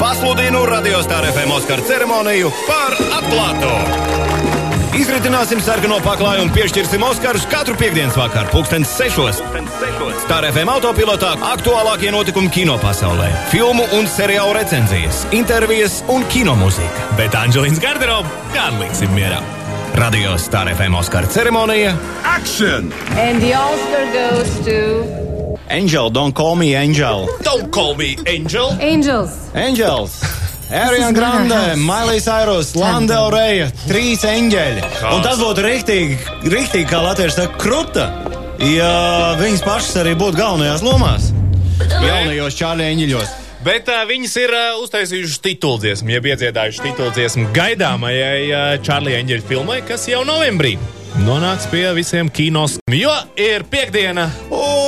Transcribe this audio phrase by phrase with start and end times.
[0.00, 3.72] pasludinu radiostāra FM Oskara ceremoniju par atklāto.
[4.96, 9.42] Izritināsim sarkano paklāju un piešķirsim Oskarus katru piekdienas vakaru, pulkstens sešos.
[10.24, 17.10] Star FM autopilotā aktuālākie notikumi kino pasaulē, filmu un seriālu recenzijas, intervijas un kino mūzika.
[17.20, 19.44] Bet Anģelīnas garderobu gan liksim mierā.
[20.00, 22.92] Radio Star FM Oskara ceremonija Action!
[23.18, 25.29] And the Oscar goes to
[25.70, 27.28] Angel, don't call me Angel.
[27.42, 28.76] Don't call me Angel!
[28.80, 29.30] Angels.
[29.54, 30.20] Angels!
[30.70, 34.82] Ariana Grande, Mailijas Airos, Landa Reja, trīs eņģeļi.
[35.14, 36.18] Un tas būtu riktīgi,
[36.50, 38.08] riktīgi, kā latvieši saka, kruta,
[38.66, 38.90] ja
[39.38, 41.30] viņas pašas arī būtu galvenajās lomās.
[41.86, 43.34] Jaunajos čārļa eņģeļos.
[43.66, 49.82] Bet uh, viņas ir uh, uztaisījušas tituldziesmu, jeb iedziedājušas tituldziesmu gaidāmajai uh, Čārlija Enģeļa filmai,
[49.86, 50.78] kas jau novembrī
[51.18, 52.78] nonāks pie visiem kinos.
[52.90, 54.30] Jo ir piekdiena,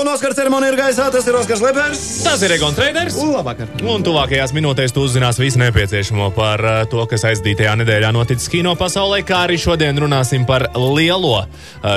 [0.02, 2.00] Un Oskara ceremonija ir gaisā, tas ir Oskars Lepers.
[2.24, 3.14] tas ir Egon Traders.
[3.22, 3.68] Un labvakar.
[3.86, 8.74] Un tuvākajās minūtēs tu uzzinās visu nepieciešamo par uh, to, kas aizdītajā nedēļā noticis kino
[8.74, 11.46] pasaulē, kā arī šodien runāsim par lielo uh,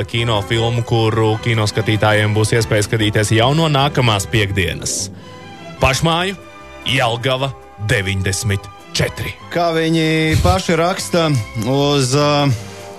[0.05, 5.09] kino filmu, kuru kino skatītājiem būs iespēja skatīties jau no nākamās piekdienas.
[5.81, 6.37] Pašmāju
[6.85, 7.49] Jelgava
[7.89, 9.33] 94.
[9.49, 11.31] Kā viņi paši raksta
[11.65, 12.53] uz, uh,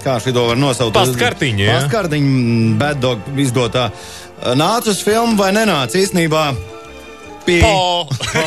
[0.06, 0.94] kā šī to var nosaukt?
[0.96, 1.74] Pastkartiņa, jā.
[1.80, 2.38] Pastkartiņa,
[2.80, 3.90] bad dog izdotā.
[4.56, 6.48] Nāc uz filmu vai nenāc īstenībā?
[7.46, 7.60] Pie...
[7.62, 8.06] Po!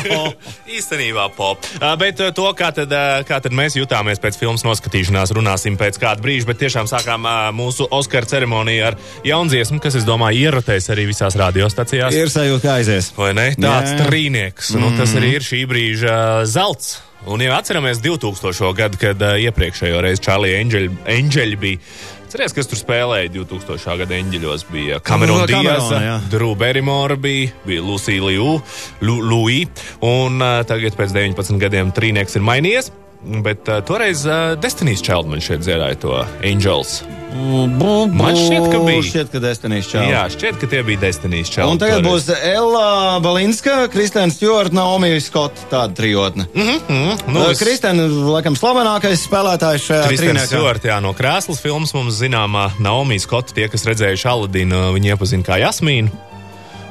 [0.77, 1.53] Īstenībā po.
[1.79, 5.79] Uh, Bet uh, to, kā tad, uh, kā tad mēs jutāmies pēc filmas noskatīšanās, runāsim
[5.79, 6.49] pēc kāda brīža.
[6.51, 7.23] Bet tiešām sākām
[7.55, 12.15] mūsu Oskara ceremoniju ar jaundziesmu, kas, es domāju, ierotēs arī visās radiostacijās.
[12.19, 13.13] Ir sajūta, ka aizies.
[13.15, 13.51] Vai ne?
[13.55, 14.01] Tāds Jā.
[14.03, 14.75] trīnieks.
[14.75, 16.17] Nu, tas arī ir šī brīža
[16.49, 16.97] zelts.
[17.27, 18.71] Un jau atceramies 2000.
[18.77, 21.81] gadu, kad uh, iepriekšējo reizi Čārlija Enģeļa bija.
[22.29, 23.97] Cerēs, kas tur spēlēja 2000.
[24.03, 25.63] gada eņģeļos, bija Kamerona jā.
[25.65, 32.45] Diaza, Drew Barrymore bija, bija Lucija Louis, un uh, tagad pēc 19 gadiem trīnieks ir
[32.45, 32.91] mainījies.
[33.19, 37.01] Bet uh, toreiz uh, Destiny's Child man šeit dziedāja to Angels.
[37.29, 39.01] Man šķiet, ka bija.
[39.05, 40.07] Šķiet, ka Destiny's Child.
[40.09, 41.75] Jā, šķiet, ka tie bija Destiny's Child.
[41.75, 42.29] Un tagad toreiz.
[42.29, 46.47] būs Ella Balinska, Kristēns Stjorta, Naomi Skota, tāda trijotne.
[46.55, 47.27] Mm -hmm.
[47.35, 50.47] Nu, es- Kristēna, laikam, slavenākais spēlētājs šajā Kristēns.
[50.47, 55.43] Stjorts, jā, no krēslas filmas mums zināmā Naomi Skotta, tie, kas redzējuši Aladinu, viņi iepazīst
[55.45, 56.09] kā Jasmīnu.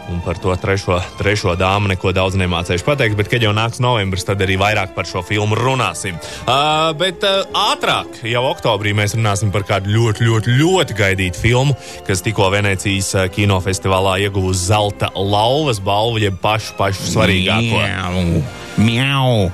[0.08, 4.24] Un par to trešo, trešo dāmu neko daudz nemācījuši pateikt, bet, kad jau nāks novembris,
[4.24, 6.16] tad arī vairāk par šo filmu runāsim.
[6.46, 11.76] Uh, bet uh, ātrāk, jau oktobrī, mēs runāsim par kādu ļoti, ļoti, ļoti gaidītu filmu,
[12.08, 17.84] kas tikko Venecijas kinofestivālā ieguvusi zelta lauvas balvu, jeb pašu, pašu svarīgāko.
[17.84, 18.42] Miau.
[18.80, 19.48] Miau.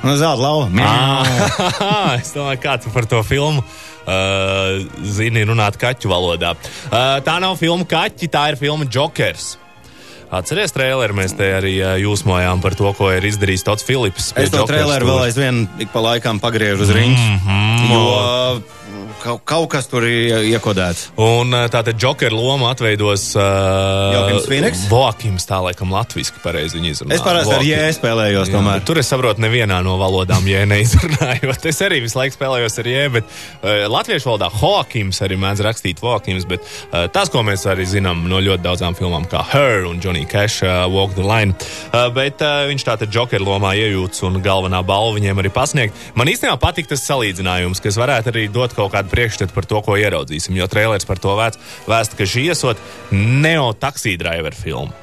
[0.00, 0.68] Nu, zelta lauva.
[2.22, 6.54] Es domāju, kā tu par to filmu uh, zini runāt kaķu valodā.
[6.88, 9.58] Uh, tā nav filma Kaķi, tā ir filma Jokers.
[10.30, 11.72] Atcerieties, traileri mēs te arī
[12.04, 14.30] jūsmojām par to, ko ir izdarījis Tots Filips.
[14.38, 17.24] Es to traileru vēl aizvien ik pa laikam pagriežu uz riņķa.
[17.24, 17.90] Mm -hmm.
[17.90, 18.79] Jo
[19.22, 21.10] kaut, kaut kas tur ir iekodēts.
[21.20, 24.86] Un uh, tātad Jokera lomu atveidos uh, Phoenix?
[24.90, 27.14] Vokims, tā laikam latviski pareizi viņa izrunā.
[27.16, 27.84] Es parasti ar Joakim.
[27.84, 28.80] jē spēlējos Jā, tomēr.
[28.80, 31.66] bet Tur es saprotu, nevienā no valodām, ja neizrunājot.
[31.70, 36.00] Es arī visu laiku spēlējos ar jē, bet uh, latviešu valodā Hoakims arī mēdz rakstīt
[36.02, 40.00] Vokims, bet uh, tas, ko mēs arī zinām no ļoti daudzām filmām, kā Her un
[40.02, 41.54] Johnny Cash, uh, Walk the Line.
[41.92, 45.96] Uh, bet uh, viņš tātad Joker lomā iejūts un galvenā balva viņiem arī pasniegt.
[46.18, 49.98] Man īstenībā patīk tas salīdzinājums, kas varētu arī dot kaut kādu priekšstatu par to, ko
[50.00, 51.60] ieraudzīsim, jo trailers par to vēst,
[51.90, 52.80] vēst ka šī esot
[53.14, 54.94] neo taksī driver filma.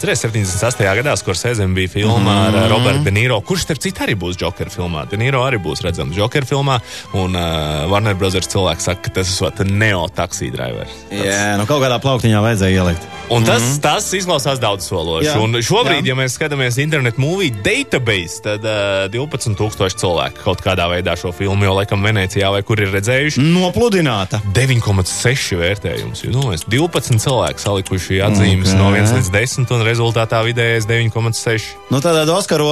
[0.00, 0.80] Cerēs, 78.
[0.96, 4.38] gadā Skorsēzem bija filma mm ar uh, Robertu De Niro, kurš, starp citu, arī būs
[4.40, 5.04] Joker filmā.
[5.10, 6.78] De Niro arī būs redzams Joker filmā,
[7.12, 10.94] un uh, Warner Brothers cilvēks saka, ka tas ir neo taksī drivers.
[11.12, 13.08] Jā, nu kaut kādā plauktiņā vajadzēja ielikt.
[13.30, 13.80] Un tas, mm -hmm.
[13.80, 15.36] tas izklausās daudz sološi.
[15.38, 16.08] Un šobrīd, Jā.
[16.08, 21.64] ja mēs skatāmies internetu movie database, tad uh, 12,000 cilvēku kaut kādā veidā šo filmu
[21.64, 23.40] jau laikam Venecijā vai kur ir redzējuši.
[23.40, 24.40] Nopludināta.
[24.54, 26.24] 9,6 vērtējums.
[26.24, 28.78] Jūs domājat, 12 cilvēki salikuši atzīmes Ok.
[28.78, 31.68] no 1 līdz 10, un rezultātā vidējais 9,6.
[31.90, 32.66] Nu, tādā Oskaru,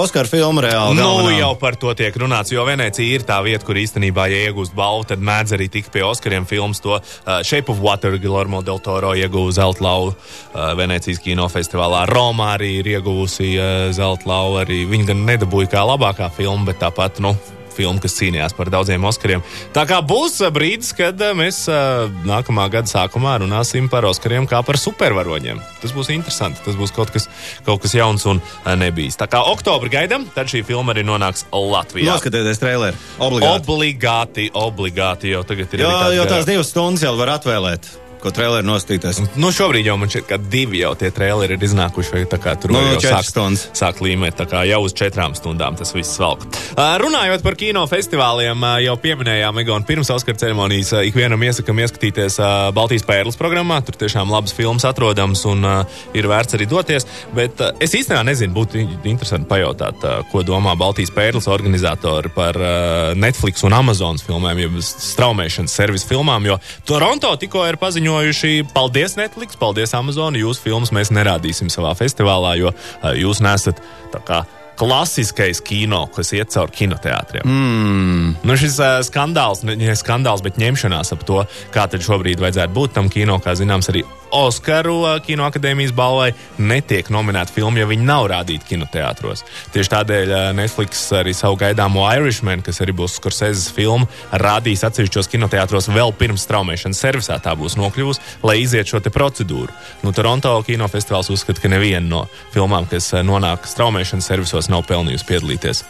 [0.00, 0.96] Oskaru filmu reāli.
[0.98, 1.38] Nu, galvenā.
[1.40, 5.08] jau par to tiek runāts, jo Venecija ir tā vieta, kur īstenībā, ja iegūst balvu,
[5.10, 6.82] tad mēdz arī tikt pie Oskariem filmas.
[6.84, 12.04] To uh, Shape of Water Guillermo del Toro ieguva zelta lauvu uh, Venecijas kinofestivālā.
[12.10, 14.64] Roma arī ir ieguvusi uh, zelta lauvu.
[14.90, 17.34] Viņa gan nedabūja kā labākā filma, bet tāpat, nu,
[17.80, 19.44] filma, kas cīnījās par daudziem Oskariem.
[19.76, 24.48] Tā kā būs uh, brīdis, kad uh, mēs uh, nākamā gada sākumā runāsim par Oskariem
[24.50, 25.62] kā par supervaroņiem.
[25.82, 26.62] Tas būs interesanti.
[26.66, 27.28] Tas būs kaut kas,
[27.66, 28.42] kaut kas jauns un
[28.80, 29.18] nebijis.
[29.20, 32.14] Tā kā oktobra gaidām, tad šī filma arī nonāks Latvijā.
[32.14, 33.00] Noskatieties traileru.
[33.22, 33.64] Obligāti.
[33.70, 35.86] Obligāti, obligāti jau tagad ir.
[35.86, 37.88] Tāda jo tās divas stundas jau var atvēlēt.
[38.22, 39.22] Ko traileri nostīties.
[39.40, 42.26] Nu, šobrīd jau man šķiet, ka divi jau tie traileri ir iznākuši.
[42.40, 43.66] kā tur Nu, jau sāk, stundas.
[43.76, 46.44] sāk līmēt, tā kā jau uz četrām stundām tas viss velk.
[46.76, 51.78] Uh, runājot par kino festivāliem, uh, jau pieminējām, Egon, pirms Oskara ceremonijas uh, ikvienam iesakām
[51.82, 53.80] ieskatīties uh, Baltijas pērles programmā.
[53.84, 57.06] Tur tiešām labs filmas atrodams un uh, ir vērts arī doties.
[57.36, 62.30] Bet uh, es īstenībā nezinu, būtu in- interesanti pajautāt, uh, ko domā Baltijas pērles organizatori
[62.34, 66.46] par uh, Netflix un Amazonas filmēm, jeb straumēšanas servisu filmām.
[66.46, 66.58] Jo
[66.88, 67.76] Toronto tikko ir
[68.10, 73.78] paziņojuši, paldies Netflix, paldies Amazon, jūsu filmas mēs nerādīsim savā festivālā, jo uh, jūs nesat
[74.10, 74.42] tā kā
[74.80, 77.44] klasiskais kino, kas iet cauri kinoteātriem.
[77.44, 78.30] Mm.
[78.46, 81.42] Nu, šis uh, skandāls, ne, skandāls, bet ņemšanās ap to,
[81.74, 86.30] kā tad šobrīd vajadzētu būt tam kino, kā zināms, arī Oskaru uh, kinoakadēmijas balvai
[86.62, 89.42] netiek nominēta filma, ja viņi nav rādīti kinoteātros.
[89.74, 95.30] Tieši tādēļ uh, Netflix arī savu gaidāmo Irishman, kas arī būs Scorsese filma, rādīs atsevišķos
[95.32, 99.74] kinoteātros vēl pirms straumēšanas servisā tā būs nokļuvusi, lai iziet šo procedūru.
[100.04, 102.22] Nu, Toronto kinofestivāls uzskata, ka neviena no
[102.54, 105.84] filmām, kas nonāk straumēšanas servisos, nav pelnījusi piedalīties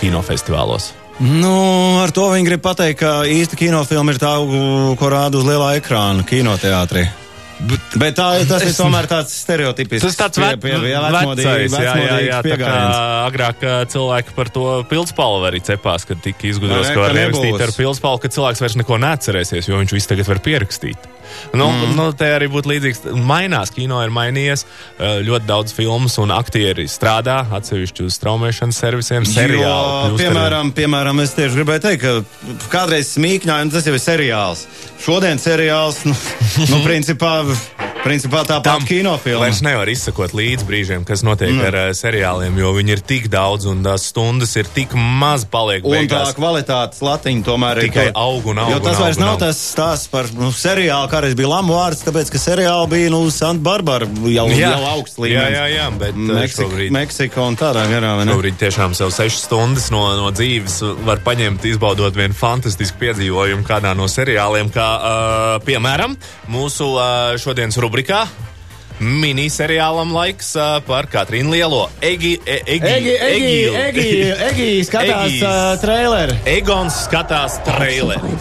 [0.00, 0.92] kinofestivālos.
[1.22, 1.54] Nu,
[2.02, 4.32] ar to viņi grib pateikt, ka īsta kinofilma ir tā,
[4.98, 7.04] ko rāda uz lielā ekrāna kinoteātrī.
[7.96, 10.04] Bet tā, tas ir tomēr tāds stereotipisks.
[10.08, 12.72] Tas tāds pie- pie- jā, vecmodīgs- vecais, jā, jā, jā, vecmodīgs tā kā
[13.28, 17.74] agrāk cilvēki par to pilspalvu arī cepās, kad tika izgudrots, Nē, ka var ierakstīt ar
[17.76, 21.10] pilspalvu, ka cilvēks vairs neko neatcerēsies, jo viņš visu tagad var pierakstīt.
[21.54, 21.94] Nu, mm.
[21.96, 23.06] nu, te arī būtu līdzīgs.
[23.16, 24.66] Mainās, kino ir mainījies,
[25.00, 29.62] ļoti daudz filmas un aktieri strādā atsevišķi uz straumēšanas servisiem, seriāli.
[29.62, 34.02] Jo, kļūst ar- piemēram, piemēram, es tieši gribēju teikt, ka kādreiz smīkņājumi tas jau ir
[34.04, 34.66] seriāls.
[35.02, 36.14] Šodien seriāls, nu,
[36.74, 37.81] nu principā, hebben.
[38.02, 39.46] Principā tāpat kinofilma.
[39.46, 41.64] Vairs nevar izsekot līdz brīžiem, kas notiek mm.
[41.68, 45.84] ar uh, seriāliem, jo viņi ir tik daudz un tās stundas ir tik maz paliek.
[45.86, 46.34] Un tā beigās.
[46.36, 50.28] kvalitātes latiņa tomēr ir Tikai aug un aug Jo tas vairs nav tas stāsts par
[50.36, 54.48] nu, seriālu, kā arī bija lamu vārds, tāpēc, ka seriāli bija nu, Santa Barbara jau,
[54.50, 54.72] Jā.
[54.74, 55.56] jau augsts Jā, līmenis.
[55.56, 56.94] jā, jā, bet uh, Meksika, šobrīd.
[56.98, 58.12] Meksika un tādā garā.
[58.28, 63.94] Šobrīd tiešām sev sešas stundas no, no dzīves var paņemt, izbaudot vienu fantastisku piedzīvojumu kādā
[63.98, 66.18] no seriāliem, kā uh, piemēram
[66.52, 67.91] mūsu uh, šodienas rubrikā.
[67.92, 68.51] rubrica.
[69.02, 71.88] Miniseriālam laiks uh, par Katrīnu Lielo.
[72.06, 74.10] Egi, e, egi, Egi, Egi, Egi,
[74.48, 76.36] Egi skatās uh, traileri.
[76.52, 78.36] Egons skatās traileri.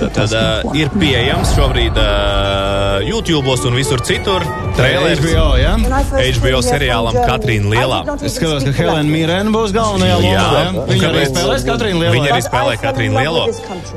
[0.00, 4.46] Tad, tad uh, ir pieejams šobrīd uh, YouTube un visur citur.
[4.76, 5.74] Traileris HBO, ja?
[5.76, 8.00] HBO seriālam Katrīna Lielā.
[8.24, 10.32] Es skatos, ka Helēna Mirēna būs galvenajā lomā.
[10.32, 10.84] Jā, Ja?
[10.88, 12.14] Viņa arī spēlēs Katrīnu Lielo.
[12.16, 13.44] Viņa arī spēlē Katrīnu Lielo.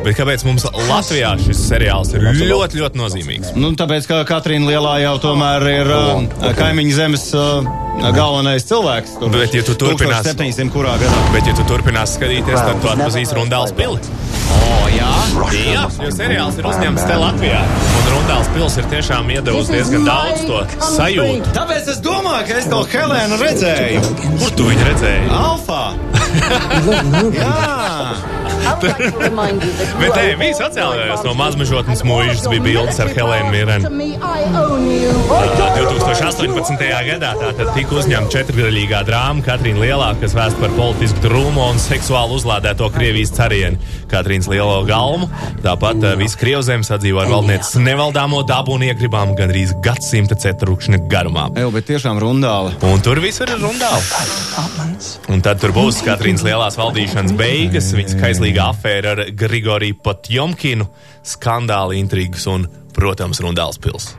[0.04, 3.54] Bet kāpēc mums Latvijā šis seriāls ir ļoti, ļoti nozīmīgs?
[3.60, 7.66] Nu, tāpēc, ka Katrīna Lielā jau tomēr ir uh, kaimiņu zemes uh,
[8.16, 9.18] galvenais cilvēks.
[9.22, 11.20] Tur Bet, ja tu turpinās- 1700 kurā gadā.
[11.34, 14.00] Bet, ja tu turpinās skatīties, tad tu atpazīsi Rundāls pili.
[14.56, 15.12] O, jā.
[15.56, 17.62] Jā, jo seriāls ir uzņemts te Latvijā.
[18.00, 20.62] Un Rundāls pils ir tiešām iedevis diezgan daudz to
[20.96, 21.52] sajūtu.
[21.56, 24.06] Tāpēc es domāju, ka es to Helēnu redzēju.
[24.40, 25.28] Kur tu viņu redzēji?
[25.36, 25.84] Alfā!
[27.42, 28.35] jā!
[30.00, 33.92] Bet, ej, bija sociālajos no mazmežotnes mūžas bija bildes ar Helēnu Mirenu.
[35.76, 36.86] 2018.
[37.10, 42.40] gadā tātad tika uzņemta četrgaļīgā drāma Katrīna Lielā, kas vēst par politisku drūmu un seksuālu
[42.40, 43.78] uzlādēto Krievijas carieni
[44.12, 45.30] Katrīnas Lielo galmu.
[45.66, 51.48] Tāpat uh, visi Krievzemes sadzīvo ar valdnieces nevaldāmo dabu un iegribām gandrīz gadsimta ceturkšņa garumā.
[51.60, 52.76] Eju, bet tiešām rundāli.
[52.86, 54.04] Un tur viss ir rundāli.
[55.34, 58.18] Un tad tur būs Katrīnas lielās valdīšanas beigas, viņas
[58.56, 60.88] kaislīga afēra ar Grigoriju Potjomkinu,
[61.26, 64.14] skandāli, intrigas un, protams, Rundāls pils.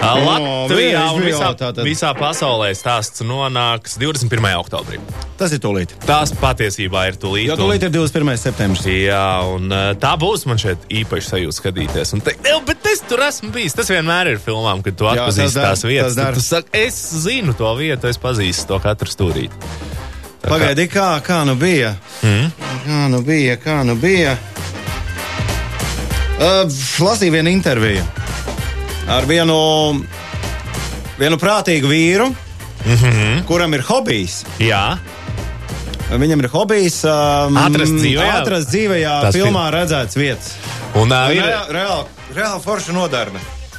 [0.00, 4.48] Latvijā un visā, jau visā pasaulē stāsts nonāks 21.
[4.62, 4.98] oktobrī.
[5.36, 5.92] Tas ir tūlīt.
[6.06, 7.50] Tas patiesībā ir tūlīt.
[7.50, 8.38] Jo tūlīt ir 21.
[8.40, 8.86] septembris.
[8.88, 12.14] Jā, un uh, tā būs man šeit īpaši sajūta skatīties.
[12.16, 13.76] Un teikt, "Ew, bet es tur esmu bijis.
[13.76, 16.14] Tas vienmēr ir filmām, kad tu Jā, atpazīsti tās vietas.
[16.14, 16.34] tas dar.
[16.34, 19.99] Tu saki, es zinu to vietu, es pazīstu to katru stūrīti.
[20.40, 21.94] Pagaidi, kā, kā nu bija?
[22.22, 22.50] Mm?
[22.86, 24.36] Kā nu bija, kā nu bija?
[26.40, 26.64] Uh,
[27.04, 28.04] lasīju vienu interviju
[29.10, 29.56] ar vienu,
[31.18, 33.44] vienu prātīgu vīru, mm -hmm.
[33.46, 34.44] kuram ir hobijs.
[34.58, 34.98] Jā,
[36.10, 38.30] Viņam ir hobijs um, Atrast dzīvē?
[38.40, 40.54] atrast dzīvajā Tas filmā redzētas vietas.
[40.94, 42.04] un uh, ir reāli,
[42.34, 43.38] reāli forša nodarbe.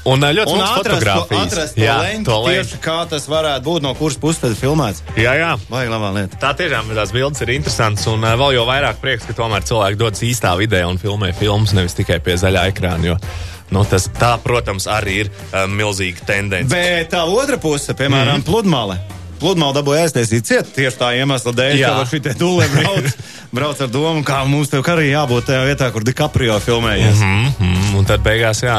[0.09, 1.45] Un, ļoti Un atrast, to, fotogrāfijas.
[1.51, 2.57] atrast to Jā, leņķi, to leņķi.
[2.57, 5.03] tieši kā tas varētu būt, no kuras puses tas ir filmēts.
[5.19, 5.51] Jā, jā.
[5.69, 6.39] Vai labā lieta.
[6.41, 10.01] Tā tiešām tās bildes ir interesantas, un uh, vēl jau vairāk prieks, ka tomēr cilvēki
[10.01, 13.13] dodas īstā vidē un filmē filmas, nevis tikai pie zaļā ekrāna.
[13.13, 13.17] Jo,
[13.71, 16.73] nu, tas, tā, protams, arī ir uh, milzīga tendence.
[16.73, 18.47] Bet tā otra puse, piemēram, mm.
[18.47, 18.97] pludmale.
[19.41, 21.91] Pludmali dabūja aiztaisīt ciet tieši tā iemesla dēļ, Jā.
[21.97, 23.15] ka šī te dūle brauc,
[23.51, 27.19] brauc ar domu, kā mums tev arī jābūt tajā vietā, kur DiCaprio filmējies.
[27.19, 27.71] Mm -hmm.
[27.91, 28.77] Mm, un tad beigās, jā,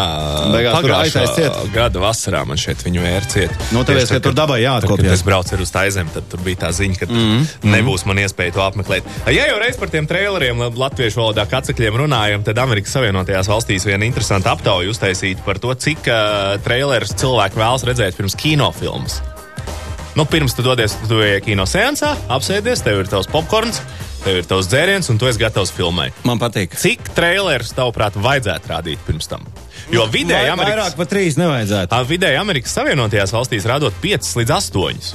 [0.53, 1.73] Beigās tur aiztaisīt.
[1.75, 3.51] Gada vasarā man šeit viņu vērciet.
[3.73, 5.05] Nu, tāpēc, ka tur dabai jāatkopjas.
[5.05, 7.73] Kad es braucu uz taizem, tad tur bija tā ziņa, ka mm -hmm.
[7.75, 9.03] nebūs man iespēja to apmeklēt.
[9.27, 13.87] Ja jau reiz par tiem traileriem la- latviešu valodā kacekļiem runājam, tad Amerikas Savienotajās valstīs
[13.87, 19.32] viena interesanta aptauja uztaisīta par to, cik uh, trailerus cilvēki vēlas redzēt pirms kinofilmas.
[20.15, 23.79] Nu, pirms tu dodies, tu kino seansā, apsēdies, tev ir tavs popkorns,
[24.27, 26.11] tev ir tavs dzēriens, un tu esi gatavs filmai.
[26.29, 26.77] Man patīk.
[26.77, 29.47] Cik trailerus, tavuprāt, vajadzētu rādīt pirms tam?
[29.91, 32.03] Jo vidēji Vai- Amerikas, Vairāk par trīs nevajadzētu.
[32.13, 35.15] Vidēji Amerikas Savienotajās valstīs rādot 5 līdz 8.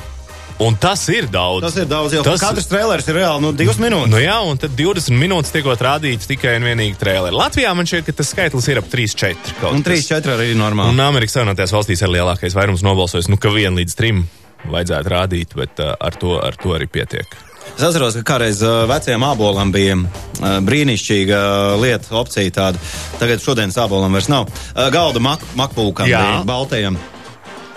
[0.59, 1.61] Un tas ir daudz.
[1.61, 4.09] Tas ir daudz, jo Tas- katrs trailers ir reāli nu, divas minūtes.
[4.09, 7.37] Nu jā, un tad 20 minūtes tiekot rādīts tikai un vienīgi traileri.
[7.37, 9.37] Latvijā man šķiet, ka tas skaitlis ir ap 3-4.
[9.61, 9.93] kaut Un kas.
[10.09, 10.89] 3-4 arī ir normāli.
[10.89, 14.27] Un Amerikas Savienotajās valstīs ir lielākais vairums nobalsojis, nu, ka vienu līdz trim
[14.65, 17.37] vajadzētu rādīt, bet uh, ar, to, ar to arī pietiek.
[17.75, 21.41] Es atceros, ka kādreiz uh, vecajam abolam bija uh, brīnišķīga
[21.81, 22.81] lieta, opcija tāda.
[23.21, 24.49] Tagad šodienas abolam vairs nav.
[24.93, 26.09] Galda mak makpulkam,
[26.47, 26.97] baltajam.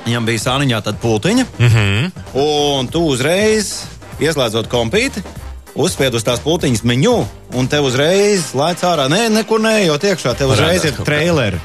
[0.07, 1.69] Viņam bija sāniņā tāda pultiņa, mm.
[1.69, 2.23] -hmm.
[2.41, 3.83] un tu uzreiz,
[4.21, 5.21] ieslēdzot kompīti,
[5.75, 7.19] uzspied uz tās pultiņas menu,
[7.55, 9.11] un te uzreiz laic ārā.
[9.13, 11.61] Nē, nekur neejot iekšā, te uzreiz Parādās ir traileri.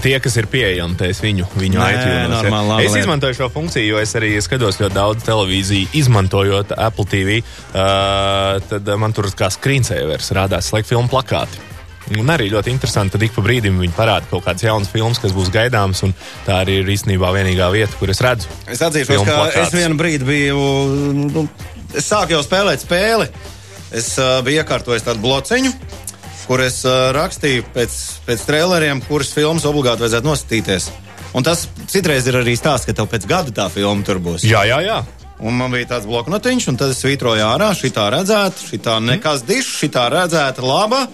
[0.00, 4.32] Tie, kas ir pieejami, es viņu, viņu laba Es izmantoju šo funkciju, jo es arī
[4.40, 7.40] skatos ļoti daudz televīziju, izmantojot Apple TV.
[7.70, 11.60] Uh, tad man tur kā screensavers rādās slēgt filmu plakāti.
[12.18, 15.34] Un arī ļoti interesanti, tad ik pa brīdim viņi parāda kaut kādas jaunas filmas, kas
[15.36, 16.02] būs gaidāmas.
[16.06, 16.14] un
[16.46, 18.50] Tā arī ir īstenībā vienīgā vieta, kur es redzu.
[18.66, 19.68] Es atzīšos, ka plakātus.
[19.68, 20.64] es vienu brīdi biju.
[21.30, 21.44] Nu,
[21.94, 23.28] es sāku jau spēlēt spēli.
[23.94, 25.70] Es uh, biju iekārtojis tādu blociņu,
[26.50, 26.80] kur es
[27.14, 30.90] rakstīju pēc, pēc traileriem, kuras filmas obligāti vajadzētu noskatīties.
[31.38, 34.42] Un tas citreiz ir arī stāsts, ka tev pēc gada tā filma tur būs.
[34.42, 34.98] Jā, jā, jā.
[35.40, 39.70] Un man bija tāds bloknotiņš, un tad es svītroju ārā, šitā redzēta, šitā nekas dišs,
[39.84, 41.04] šitā redzēta laba,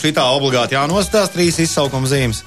[0.00, 2.40] šitā obligāti jānostās trīs izsaukuma zīmes.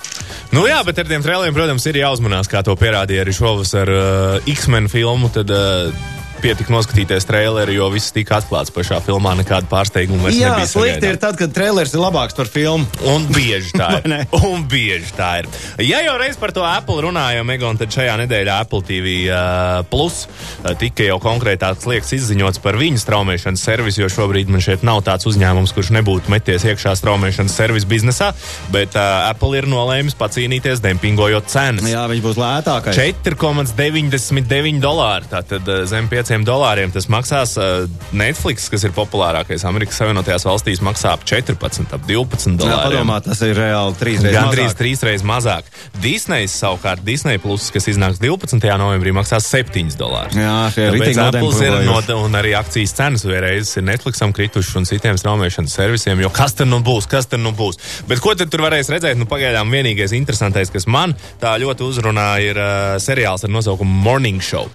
[0.57, 4.51] Nu jā, bet ar tiem trēliem, protams, ir jāuzmanās, kā to pierādīja arī šovasar uh,
[4.57, 5.29] X-Men filmu.
[5.37, 6.11] Tad, uh,
[6.43, 9.31] Pietika noskatīties traileri, jo viss tika atklāts pašā filmā.
[9.39, 10.67] Nekāda pārsteiguma vairs Jā, nebija.
[10.67, 12.83] slikti ir tad, kad trailers ir labāks par filmu.
[13.07, 14.15] Un bieži tā ir.
[14.43, 15.47] Un bieži tā ir.
[15.87, 20.25] Ja jau reiz par to Apple runājam, Egon, tad šajā nedēļā Apple TV uh, Plus
[20.27, 24.99] uh, tika jau konkrētāks liekas izziņots par viņu straumēšanas servisu, jo šobrīd man šeit nav
[25.07, 28.33] tāds uzņēmums, kurš nebūtu meties iekšā straumēšanas servisu biznesā,
[28.75, 31.87] bet uh, Apple ir nolēmis pacīnīties, dempingojot cenas.
[31.87, 32.99] Jā, viņš būs lētākais.
[33.23, 35.29] 4,99 dolāri.
[35.31, 37.53] Tātad eh, zem 5 dolāriem tas maksās.
[37.61, 43.05] eh, Netflix, kas ir populārākais Amerikas Savienotajās valstīs, maksā ap 14, ap 12 Jā, dolāriem.
[43.05, 44.73] padomā, tas ir reāli trīs reizes Gan mazāk.
[44.81, 45.63] trīs reizes mazāk.
[46.01, 48.57] Disneja savukārt, Disneja plus, kas iznāks 12.
[48.81, 50.33] novembrī, maksās 7 dolārus.
[50.33, 54.85] Jā, šie ir Apples ir no, un arī akcijas cenas vēlreiz ir Netflixam kritušas un
[54.89, 57.77] citiem straumēšanas servisiem, jo kas tad nu būs, kas tad nu būs.
[58.07, 59.17] Bet ko tad tur varēs redzēt?
[59.19, 64.41] Nu, pagaidām vienīgais interesantais, kas man tā ļoti uzrunā, ir uh, seriāls ar nosaukumu Morning
[64.41, 64.69] Show.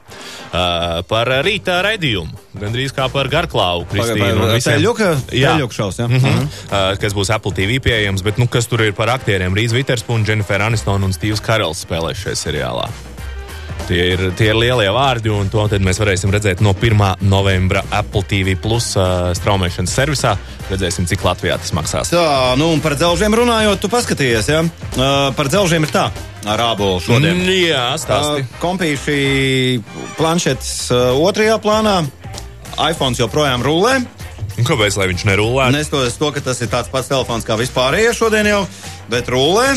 [0.48, 2.36] Uh, par rīta raidījumu.
[2.60, 4.48] Gan drīz kā par garklāvu, Kristīnu.
[4.64, 6.06] ceļuka šaus, jā.
[6.08, 6.48] Mm Mhm.
[6.70, 9.54] uh, kas būs Apple TV pieejams, bet nu, kas tur ir par aktieriem?
[9.56, 12.88] Rīz Viterspūns, Jennifer Aniston un Steve's Karels spēlē šajā seriālā.
[13.88, 17.23] Tie ir, tie ir lielie vārdi, un to mēs varēsim redzēt no 1.
[17.25, 20.35] novembra Apple TV plus uh, straumēšanas servisā.
[20.68, 22.11] Redzēsim, cik Latvijā tas maksās.
[22.12, 22.25] Tā,
[22.61, 24.61] nu un par dzelžiem runājot, tu paskatījies, jā?
[24.92, 26.04] Uh, par dzelžiem ir tā,
[26.45, 27.40] ar ābolu šodien.
[27.40, 28.45] Mm, jā, stāsti.
[28.45, 29.18] Uh, kompīši
[30.21, 32.02] planšetes uh, otrajā plānā,
[32.90, 34.02] iPhone joprojām rulē.
[34.59, 35.73] Un Kāpēc lai viņš nerulē?
[35.73, 38.66] Nestoties to, ka tas ir tāds pats telefons kā vispārējie šodien jau,
[39.09, 39.71] bet rulē.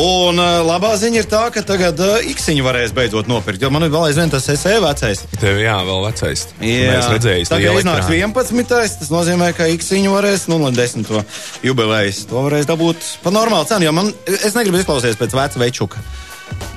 [0.00, 3.60] Un uh, labā ziņa ir tā, ka tagad uh, X-iņu varēs beidzot nopirkt.
[3.60, 5.20] Jo man ir vēl aizvien tas SE vecais.
[5.36, 6.46] Tev jā, vēl vecais.
[6.64, 8.96] Jā, Mēs redzējām, tagad iznāks 11.
[9.02, 11.12] Tas nozīmē, ka X-iņu varēs, nu, lai 10.
[11.68, 13.90] jubilejas, to varēs dabūt par normālu cenu.
[13.90, 16.00] Jo man, es negribu izklausīties pēc veca večuka.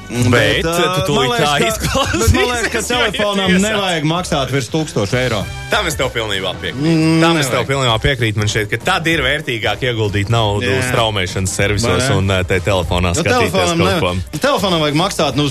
[0.06, 4.04] Bet, tu tūlīt man tā liekas, ka- izklausīsies, bet Man liekas, ka tu telefonam nevajag
[4.10, 5.40] maksāt virs 1000 eiro.
[5.72, 6.86] Tam es tev pilnībā piekrītu.
[6.86, 7.70] Mm, Tam es tev nevajag.
[7.72, 8.38] pilnībā piekrītu.
[8.38, 10.84] Man šķiet, ka tad ir vērtīgāk ieguldīt naudu Jā.
[10.92, 14.40] straumēšanas servisos un te telefonā Nu, skatīties telefonam, kaut ko.
[14.46, 15.50] telefonam vajag maksāt, nu,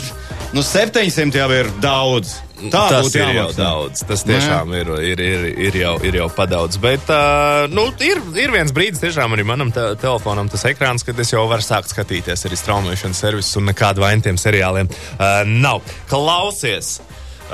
[0.55, 2.37] nu 700 jau ir daudz.
[2.55, 4.05] Tā tas būtu ir jau daudz.
[4.07, 6.79] Tas tiešām ir, ir, ir, ir, jau, ir jau padaudz.
[6.83, 11.19] Bet uh, nu, ir, ir viens brīdis, tiešām arī manam te telefonam, tas ekrāns, kad
[11.19, 15.83] es jau varu sākt skatīties arī straumēšanas servisus un nekādu vainu tiem seriāliem uh, nav.
[16.11, 17.01] Klausies!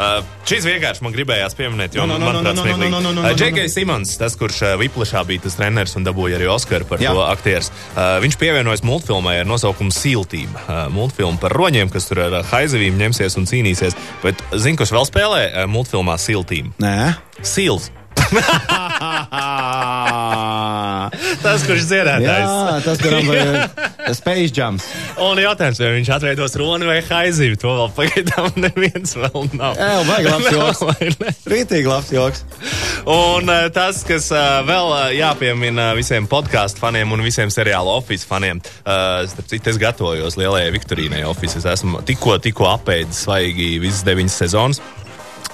[0.01, 3.67] Uh, šis vienkārši man gribējās pieminēt, jo No, no, no, Uh, no, J.K.
[3.69, 7.13] Simons, tas, kurš uh, Viplašā bija tas treneris un dabūja arī Oskaru par Jā.
[7.13, 10.57] to aktieru, uh, viņš pievienojas multfilmai ar nosaukumu Siltīm.
[10.65, 13.99] Uh, multfilmu par roņiem, kas tur ar uh, haizivīm ņemsies un cīnīsies.
[14.25, 16.73] Bet zini, kurš vēl spēlē uh, multfilmā Siltīm?
[16.81, 17.13] Nē.
[17.45, 17.93] Sils.
[21.41, 22.47] Tas, kurš dziedātājs.
[22.47, 23.65] Jā, tas, kuram bija
[24.19, 24.85] Space Jams.
[25.25, 29.73] Un jautājums, vai viņš atveidos roni vai haizīvi, to vēl pagaidām neviens vēl nav.
[29.79, 30.81] Jā, baigi labs joks.
[30.91, 31.11] Vai?
[31.55, 32.41] Rītīgi labs joks.
[33.11, 38.25] Un eh, tas, kas eh, vēl eh, jāpiemina visiem podkāstu faniem un visiem seriāla Office
[38.29, 41.55] faniem, starp citu, es gatavojos lielajai Viktorīnai Office.
[41.61, 44.79] Es esmu tikko, tikko apēdis svaigi visas deviņas sezonas.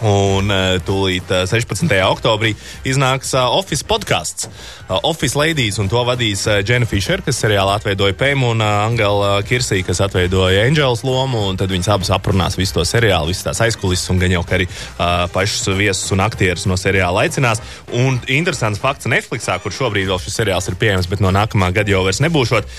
[0.05, 1.89] Un uh, tūlīt uh, 16.
[2.05, 2.51] oktobrī
[2.85, 4.51] iznāks uh, Office podkāsts.
[4.87, 10.03] Office Ladies, un to vadīs Jenna Fischer, kas seriālā atveidoja Pēmu, un Angela Kirsī, kas
[10.05, 11.49] atveidoja Angels lomu.
[11.59, 15.27] Tad viņas abas aprunās visu to seriālu, visas tās aizkulisēs, un gan jau arī uh,
[15.33, 17.65] pašus viesus un aktierus no seriāla aicinās.
[17.97, 21.97] Un interesants fakts Netflixā, kur šobrīd vēl šis seriāls ir pieejams, bet no nākamā gada
[21.97, 22.71] jau vairs nebūšot.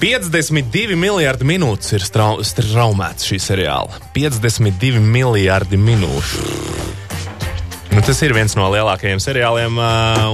[0.00, 3.98] 52 miljardi minūtes ir strau, straumēts šī seriāla.
[4.16, 6.89] 52 miljardi minūšu.
[7.90, 9.74] Nu, tas ir viens no lielākajiem seriāliem,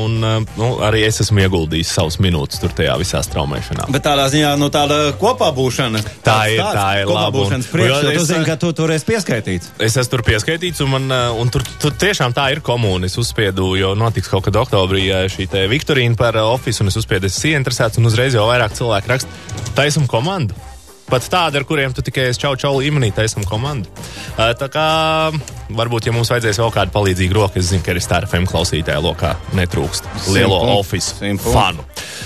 [0.05, 3.87] un nu, arī es esmu ieguldījis savus minūtes tur tajā visā straumēšanā.
[3.95, 6.03] Bet tādā ziņā, nu, tāda kopā būšana.
[6.27, 8.93] Tā ir, tā ir Kopā būšanas priekš, jo jo tu es- zini, ka tu tur
[8.93, 9.73] esi pieskaitīts.
[9.89, 11.09] Es esmu tur pieskaitīts, un, man,
[11.41, 13.09] un tur, tur tiešām tā ir komūna.
[13.09, 17.25] Es uzspiedu, jo notiks kaut kad oktobrī šī te Viktorīna par Office, un es uzspiedu,
[17.25, 19.33] es esmu ieinteresēts, un uzreiz jau vairāk cilvēku raksta,
[19.75, 20.53] taisam komandu.
[21.07, 23.87] Pat tādi, ar kuriem tu tikai esi čau čau līmenī, taisam komandu.
[24.35, 24.87] Ā, Tā kā
[25.71, 29.01] varbūt, ja mums vajadzēs vēl kādu palīdzīgu roku, es zinu, ka arī Star FM klausītāja
[29.05, 30.03] lokā netrūkst
[30.35, 31.01] lielo punktu.
[31.53, 31.83] fanu.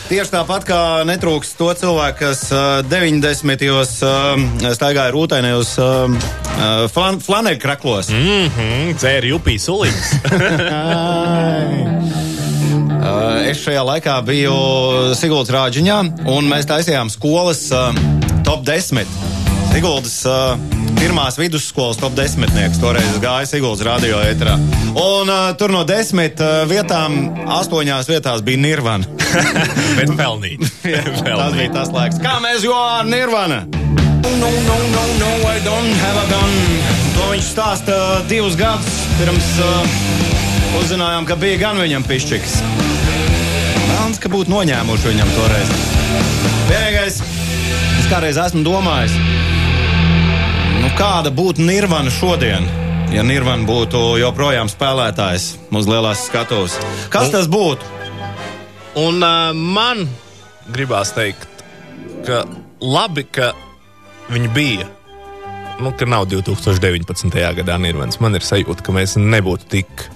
[0.09, 3.57] Tieši tāpat kā netrūks to cilvēku, kas uh, 90.
[3.61, 4.37] gados uh,
[4.75, 8.09] staigāja rūtainajos uh, uh, flan flanēļu kraklos.
[8.15, 8.49] Mm.
[8.49, 10.09] Mhm, dzēri upī sulīgs.
[10.25, 10.31] Uh,
[13.51, 14.55] es šajā laikā biju
[15.19, 15.99] Siguldas rāģiņā,
[16.33, 19.07] un mēs taisījām skolas uh, top 10.
[19.71, 20.59] Siguldas uh,
[20.99, 22.51] pirmās vidusskolas top 10.
[22.83, 24.57] Toreiz gāja Siguldas radio etrā.
[24.91, 27.21] Un uh, tur no desmit uh, vietām,
[27.61, 29.07] astoņās vietās bija Nirvana.
[29.99, 30.65] Bet pelnīt.
[31.07, 31.59] tas pelnīt.
[31.59, 32.21] bija tas laiks.
[32.23, 33.63] Kā mēs jau ar Nirvana?
[34.21, 36.57] No, no, no, no, I don't have a gun.
[37.17, 37.97] To viņš stāsta
[38.29, 39.99] divus gadus pirms uh,
[40.81, 42.61] uzzinājām, ka bija gan viņam pišķiks.
[43.91, 45.73] Melns, ka būtu noņēmuši viņam toreiz.
[46.71, 47.21] Vienīgais,
[48.11, 49.13] kādreiz esmu domājis,
[50.83, 52.65] nu kāda būtu Nirvana šodien,
[53.15, 56.75] ja Nirvana būtu joprojām spēlētājs mūsu lielās skatuves.
[57.13, 57.87] Kas tas būtu?
[58.99, 60.09] Un uh, man
[60.75, 61.63] gribās teikt,
[62.27, 62.43] ka
[62.83, 63.53] labi, ka
[64.33, 64.91] viņi bija.
[65.79, 67.31] Nu, ka nav 2019.
[67.63, 68.19] gadā Nirvans.
[68.19, 70.09] Man ir sajūta, ka mēs nebūtu tik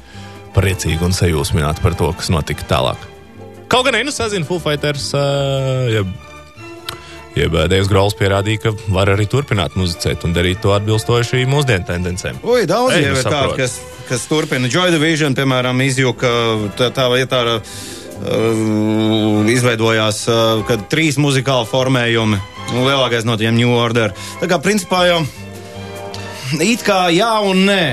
[0.59, 3.11] priecīgi un sajūsmināti par to, kas notika tālāk.
[3.70, 6.11] Kaut gan, nu, sazinu, Full Fighters, uh, jeb,
[7.38, 11.88] jeb uh, Dievs Grols pierādīja, ka var arī turpināt muzicēt un darīt to atbilstoši mūsdienu
[11.88, 12.40] tendencēm.
[12.42, 13.77] Ui, daudz Ej, jau nu ir tādu, kas,
[14.09, 14.70] kas turpina.
[14.70, 16.31] Joy Division, piemēram, izjuka
[16.79, 17.44] tā, tā vietā.
[17.55, 17.92] Uh,
[19.51, 22.38] izveidojās uh, kad trīs muzikāli formējumi.
[22.70, 24.14] Nu, lielākais no tiem New Order.
[24.40, 25.18] Tā kā principā jau
[26.62, 27.85] it kā jā un nē.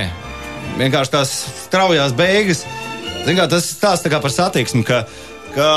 [0.77, 1.33] Vienkārši tās
[1.65, 2.63] straujās beigas.
[3.25, 5.03] Kā, tas stāsta kā par satiksmi, ka,
[5.53, 5.67] ka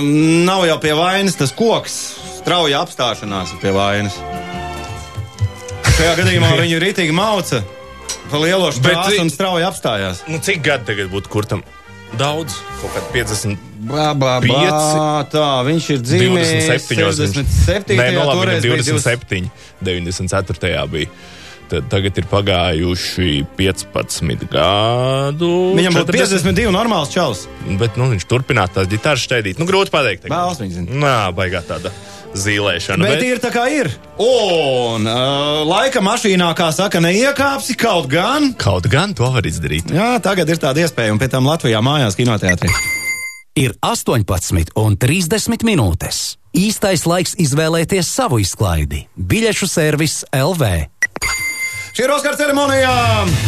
[0.00, 1.98] nav jau pie vainas tas koks.
[2.44, 4.18] Strauja apstāšanās pie vainas.
[5.96, 7.62] Šajā gadījumā viņi ritīgi mauca
[8.28, 10.20] pa lielo vi- un strauji apstājās.
[10.28, 11.62] Nu, cik gadi tagad būtu kurtam?
[12.20, 13.62] Daudz, kaut kādi 50.
[13.88, 17.00] Bā, bā, bā, tā, viņš ir dzimis 27.
[17.16, 17.96] 67.
[17.96, 19.48] Nē, no labi, viņam bija 27.
[19.80, 20.84] 94.
[20.92, 21.10] bija.
[21.72, 25.52] Tad, tagad ir pagājuši 15 gadu.
[25.80, 26.52] Viņam būtu 40.
[26.52, 27.46] 52 normāls čels.
[27.80, 29.56] Bet nu, viņš turpināja tās ģitāras šķēdīt.
[29.58, 30.28] Nu, grūti pateikt.
[30.28, 31.90] Nā, baigā tāda
[32.38, 33.08] zīlēšana.
[33.08, 33.90] Bet ir tā kā ir.
[34.20, 38.52] Un uh, laika mašīnā, kā saka, neiekāpsi kaut gan.
[38.60, 39.92] Kaut gan to var izdarīt.
[39.94, 42.70] Jā, tagad ir tāda iespēja, un pēc tam Latvijā mājās kinoteātrī.
[43.54, 46.24] Ir 18 un 30 minūtes.
[46.54, 49.04] Īstais laiks izvēlēties savu izklaidi.
[49.18, 50.68] Biļešu servis LV.
[51.94, 52.92] Šī ir Oskara ceremonijā.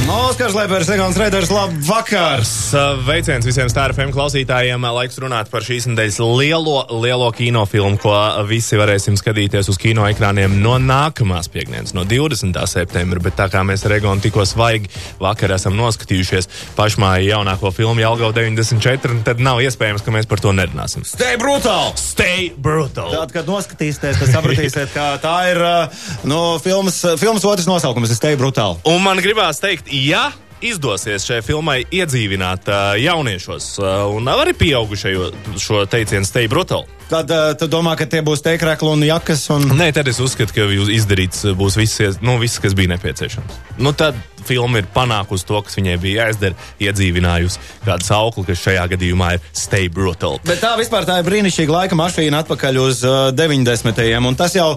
[0.07, 2.51] Oskars Lepers, Egons Reiders, labvakars!
[2.71, 4.85] Sveiciens visiem stārfiem klausītājiem.
[4.95, 8.13] Laiks runāt par šīs nedēļas lielo, lielo kinofilmu, ko
[8.47, 12.55] visi varēsim skatīties uz kino ekrāniem no nākamās piekdienas, no 20.
[12.71, 13.25] septembra.
[13.25, 16.47] Bet tā kā mēs ar Egonu tikko svaigi vakar esam noskatījušies
[16.79, 21.03] pašmāju jaunāko filmu Jelgau 94, tad nav iespējams, ka mēs par to nerunāsim.
[21.03, 21.97] Stay brutal!
[21.99, 23.11] Stay brutal!
[23.11, 28.15] Tad, kad noskatīsieties, tad sapratīsiet, ka tā ir uh, no filmas, filmas otrs nosaukums.
[28.15, 28.77] Es stay brutāli.
[28.85, 30.33] Un man gribās teikt, ja
[30.65, 36.87] izdosies šai filmai iedzīvināt uh, jauniešos uh, un arī pieaugušajo šo teicienu stay brutal.
[37.11, 39.47] Tad uh, tu domā, ka tie būs teikrekli un jakas.
[39.55, 39.69] Un...
[39.77, 43.61] Nē, tad es uzskatu, ka izdarīts būs viss, nu, viss kas bija nepieciešams.
[43.79, 48.87] Nu, tad filma ir panākusi to, kas viņai bija jāizdara, iedzīvinājusi kādu saukli, kas šajā
[48.95, 50.39] gadījumā ir stay brutal.
[50.47, 54.03] Bet tā vispār tā ir brīnišķīga laika mašīna atpakaļ uz uh, 90.
[54.27, 54.69] Un tas jau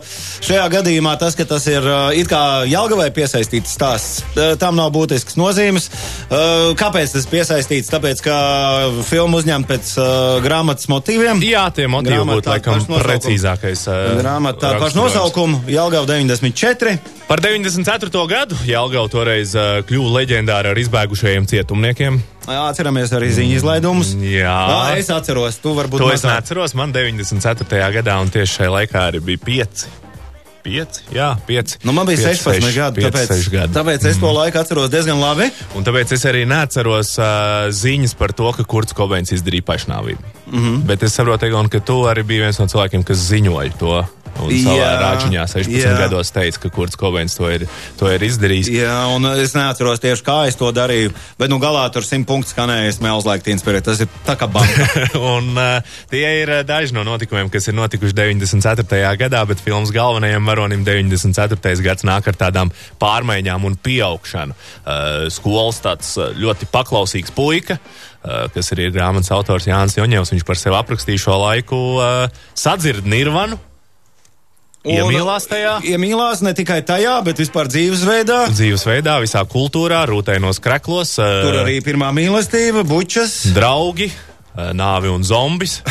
[0.46, 4.92] šajā gadījumā, tas, ka tas ir uh, it kā Jelgavai piesaistīts stāsts, uh, tam nav
[4.96, 5.90] būtisks nozīmes.
[6.30, 7.92] Uh, kāpēc tas piesaistīts?
[7.94, 8.36] Tāpēc, ka
[9.10, 10.10] filmu uzņemt pēc uh,
[10.46, 11.42] grāmatas motīviem.
[11.46, 13.88] Jā, tie motīvi būtu laikam precīzākais.
[13.90, 15.00] uh, raksturojums.
[15.00, 17.19] nosaukuma- Jelgava 94.
[17.30, 18.10] Par 94.
[18.26, 22.18] gadu Jālgau toreiz uh, kļuva leģendāra ar izbēgušajiem cietumniekiem.
[22.50, 24.16] Jā, Atceramies arī ziņu izlaidumus.
[24.18, 24.50] Jā.
[24.50, 26.40] Ā, es atceros, tu varbūt To es mazāk.
[26.40, 26.74] neatceros.
[26.80, 27.84] Man 94.
[28.00, 29.86] gadā, un tieši šajā laikā arī bija 5.
[30.66, 31.78] 5, jā, 5.
[31.88, 33.74] Nu, man bija 16 gadi, tāpēc, gadi.
[33.78, 35.48] tāpēc es to laiku atceros diezgan labi.
[35.78, 40.34] Un tāpēc es arī neatceros uh, ziņas par to, ka Kurts Kobeins izdarīja pašnāvību.
[40.52, 40.60] Mm.
[40.60, 40.86] -hmm.
[40.86, 44.06] Bet es saprotu, Egon, ka tu arī biji viens no cilvēkiem, kas ziņoja to.
[44.40, 45.96] Un savā Jā, rāģiņā 16 jā.
[46.00, 47.66] gados teica, ka Kurts Kobeins to ir,
[48.00, 48.70] to ir izdarījis.
[48.72, 51.12] Jā, un es neatceros tieši, kā es to darīju.
[51.40, 53.84] Bet, nu, galā tur simt punktu skanēja, smells like teen spirit.
[53.84, 54.88] Tas ir tā kā banka.
[55.36, 59.02] un uh, tie ir uh, daži no notikumiem, kas ir notikuši 94.
[59.20, 61.76] gadā, bet filmas galvenajam varonim 94.
[61.84, 64.56] gads nāk ar tādām pārmaiņām un pieaugšanu.
[64.86, 67.80] Uh, skolas tāds uh, ļoti paklausīgs puika.
[67.80, 70.34] Uh, kas arī ir grāmatas autors Jānis Joņevs.
[70.36, 73.58] Viņš par sevi aprakstīja šo laiku, uh, sadzird nirvanu,
[74.88, 75.74] iemīlās tajā.
[75.88, 78.40] Iemīlās ne tikai tajā, bet vispār dzīvesveidā.
[78.54, 81.18] dzīvesveidā, visā kultūrā, rūtainos kreklos.
[81.20, 83.42] uh, Tur arī pirmā mīlestība, bučas.
[83.56, 85.82] draugi, eh, nāvi un zombis.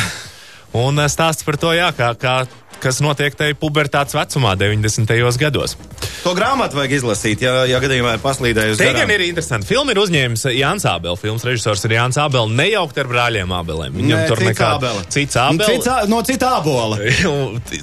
[0.73, 2.45] Un eh, stāsts par to, jā, kā, kā,
[2.83, 5.15] kas notiek tajā pubertātes vecumā, 90.
[5.39, 5.75] gados.
[6.23, 8.79] To grāmatu vajag izlasīt, ja, ja gadījumā ir paslīdējusi.
[8.81, 9.05] Te garām.
[9.05, 9.67] gan ir interesanti.
[9.69, 11.21] Filmu ir uzņēmis Jānis Abels.
[11.23, 12.51] Filmas režisors ir Jānis Abels.
[12.51, 13.95] Nejaukt ar brāļiem Abeliem.
[13.95, 14.71] Viņam Nē, tur nekā
[15.15, 15.69] cits Nu, Abels.
[15.69, 16.97] cits No cita abola.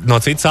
[0.05, 0.45] no cits,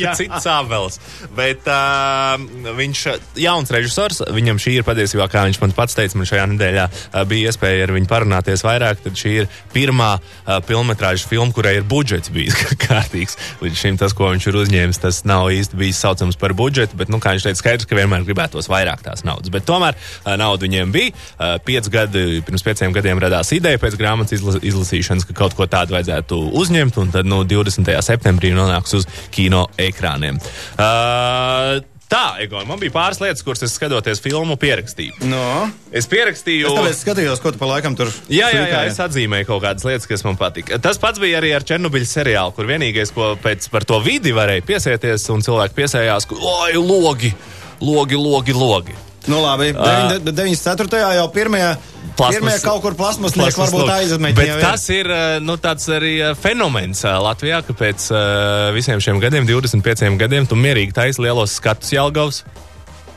[0.00, 0.14] jā.
[0.16, 0.96] cits abels.
[1.36, 2.40] Bet uh,
[2.78, 4.22] viņš ir jauns režisors.
[4.32, 7.84] Viņam šī ir patiesībā, kā viņš man pats teica, man šajā nedēļā uh, bija iespēja
[7.88, 9.04] ar viņu parunāties vairāk.
[9.04, 10.58] Tad šī ir pirmā uh,
[11.28, 13.29] filma, kurai ir budžets bijis kārtīgs.
[13.60, 16.98] Līdz šim tas, ko viņš ir uzņēmis, tas nav īsti bijis saucams par budžetu.
[17.00, 19.52] Bet, nu, kā viņš teica, skaidrs, ka vienmēr gribētos vairāk tās naudas.
[19.52, 19.98] Bet tomēr
[20.40, 21.58] nauda viņiem bija.
[21.66, 25.96] Pieci gadi, pirms pieciem gadiem radās ideja pēc grāmatas izla izlasīšanas, ka kaut ko tādu
[25.96, 27.00] vajadzētu uzņemt.
[27.00, 27.92] Un tad nu, 20.
[28.04, 30.40] septembrī nonāks uz kino ekrāniem.
[30.76, 35.20] Uh, Tā, Egon, man bija pāris lietas, kuras es skatoties filmu pierakstīju.
[35.30, 35.68] No.
[35.94, 36.72] Es pierakstīju.
[36.90, 40.08] Es skatījos, ko tu pa laikam tur Jā, jā, jā, es atzīmēju kaut kādas lietas,
[40.10, 40.80] kas man patika.
[40.82, 44.66] Tas pats bija arī ar Černobiļu seriālu, kur vienīgais, ko pēc par to vidi varēja
[44.66, 47.30] piesieties, un cilvēki piesējās, ka, oi, logi,
[47.78, 48.98] logi, logi, logi.
[49.28, 49.72] Nu, labi.
[49.76, 50.18] Ā.
[50.24, 51.00] 94.
[51.18, 51.64] jau pirmie,
[52.16, 53.98] pirmie kaut kur plasmasnieki Plasmas varbūt logi.
[53.98, 54.56] aizmetīja.
[54.56, 59.02] Bet tas ir eh, nu, tāds arī eh, fenomens eh, Latvijā, ka pēc eh, visiem
[59.04, 62.44] šiem gadiem, 25 gadiem, tu mierīgi taisi lielos skatus Jelgavs.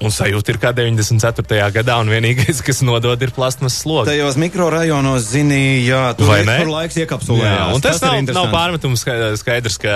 [0.04, 1.46] Un sajūta ir kā 94.
[1.72, 4.10] gadā, un vienīgais, kas nodod, ir plasmas sloks.
[4.10, 6.58] Tajos mikrorajonos zini, jā, tur, Vai ne?
[6.60, 7.54] tur laiks iekapsulējās.
[7.56, 9.94] Jā, un tas, tas nav, nav pārmetums ska- skaidrs, ka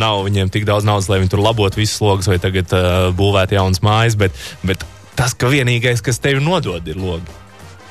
[0.00, 3.54] nav viņiem tik daudz naudas, lai viņi tur labotu visus logus vai tagad uh, būvētu
[3.60, 4.34] jaunas mājas, bet,
[4.66, 4.82] bet
[5.18, 7.38] tas, ka vienīgais, kas tevi nodod, ir logi.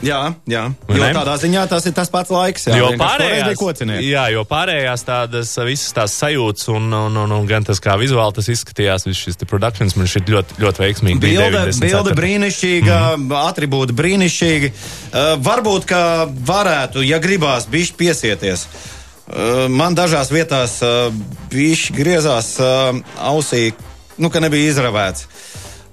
[0.05, 0.61] Jā, jā.
[0.93, 1.09] Jo ne?
[1.15, 2.67] tādā ziņā tas ir tas pats laiks.
[2.69, 3.61] Jā, jo pārējās,
[4.05, 8.37] jā, jo pārējās tādas visas tās sajūtas un, un, un, un gan tas, kā vizuāli
[8.37, 11.21] tas izskatījās, viss šis te productions man šķiet ļoti, ļoti veiksmīgi.
[11.23, 11.87] Bilde, 94.
[11.87, 13.33] bilde brīnišķīga, mm.
[13.41, 14.69] atribūti brīnišķīgi.
[14.69, 18.67] Uh, varbūt, ka varētu, ja gribās, bišķi piesieties.
[18.67, 21.09] Uh, man dažās vietās uh,
[21.49, 22.93] bišķi griezās uh,
[23.33, 23.71] ausī,
[24.21, 25.25] nu, ka nebija izravēts.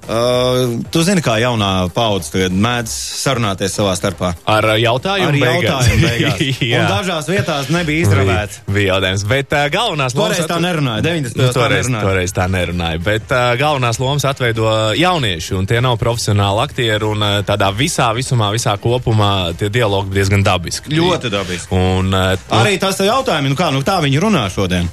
[0.04, 2.92] Uh, tu zini, kā jaunā paudze tagad mēdz
[3.24, 4.34] sarunāties savā starpā.
[4.52, 5.64] Ar uh, jautājumu Ar beigās.
[5.64, 6.42] jautājumu beigās.
[6.80, 8.58] Un dažās vietās nebija izravēts.
[8.68, 9.24] Bija, jautājums.
[9.30, 11.40] Bet uh, galvenās Toreiz lomas tā atve- nerunāja, 90.
[11.40, 12.04] Nu, tā toreiz, nerunāja.
[12.10, 13.00] toreiz tā nerunāja.
[13.06, 14.68] Bet uh, galvenās lomas atveido
[15.00, 17.08] jaunieši, un tie nav profesionāli aktieri.
[17.08, 20.92] Un, uh, tādā visā, visumā, visā kopumā tie dialogi diezgan dabiski.
[21.00, 21.72] Ļoti dabiski.
[21.80, 24.90] Un, uh, Arī tas jautājums, nu kā, nu tā viņi runā šodien.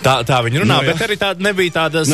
[0.00, 0.94] Tā, tā viņi runā, Nu, jā.
[0.94, 2.04] bet arī tāda nebija tāda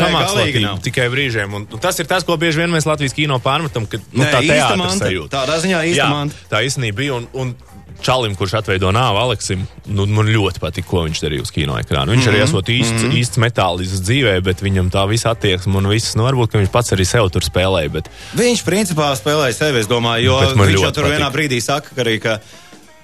[0.66, 0.80] nav.
[0.82, 1.54] tikai brīžiem.
[1.54, 4.32] Un, un tas ir tas, ko bieži vien mēs Latvijas kino pārmetam, ka nu, Nē,
[4.32, 5.32] tā teātris sajūta.
[5.36, 6.46] Tādā ziņā manta.
[6.50, 7.20] Tā īstenībā bija.
[7.20, 7.54] Un, un
[8.02, 12.12] Čalim, kurš atveido nāvu Aleksim, nu, man ļoti patīk, ko viņš darīja uz kino ekrāna.
[12.12, 13.16] Viņš Mhm, arī esot īsts, mm -hmm.
[13.20, 16.92] īsts metālisks dzīvē, bet viņam tā visa attieksme un viss, nu, varbūt, ka viņš pats
[16.92, 17.90] arī sev tur spēlēja.
[17.92, 18.10] Bet...
[18.36, 21.16] Viņš principā spēlēja sevi, es domāju, jo viņš jau tur patīk.
[21.16, 22.40] vienā brīdī saka, ka arī, ka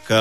[0.09, 0.21] ka